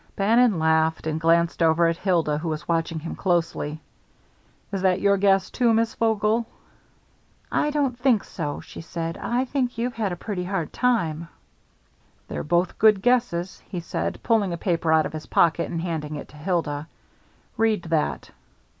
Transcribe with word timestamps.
Bannon 0.15 0.57
laughed, 0.57 1.05
and 1.05 1.21
glanced 1.21 1.61
over 1.61 1.85
at 1.85 1.95
Hilda, 1.95 2.39
who 2.39 2.49
was 2.49 2.67
watching 2.67 2.97
him 2.99 3.15
closely. 3.15 3.79
"Is 4.71 4.81
that 4.81 4.99
your 4.99 5.15
guess, 5.15 5.51
too, 5.51 5.71
Miss 5.75 5.93
Vogel?" 5.93 6.47
"I 7.51 7.69
don't 7.69 7.99
think 7.99 8.23
so," 8.23 8.61
she 8.61 8.81
said. 8.81 9.15
"I 9.19 9.45
think 9.45 9.77
you've 9.77 9.93
had 9.93 10.11
a 10.11 10.15
pretty 10.15 10.45
hard 10.45 10.73
time." 10.73 11.27
"They're 12.29 12.41
both 12.41 12.79
good 12.79 13.03
guesses," 13.03 13.61
he 13.69 13.79
said, 13.79 14.17
pulling 14.23 14.51
a 14.53 14.57
paper 14.57 14.91
out 14.91 15.05
of 15.05 15.13
his 15.13 15.27
pocket, 15.27 15.69
and 15.69 15.79
handing 15.83 16.15
it 16.15 16.29
to 16.29 16.35
Hilda. 16.35 16.87
"Read 17.55 17.83
that." 17.83 18.31